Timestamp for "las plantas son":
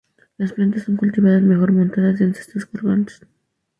0.37-0.97